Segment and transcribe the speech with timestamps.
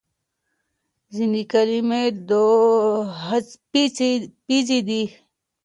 [1.15, 5.03] ځینې کلمې دوهڅپیزې دي.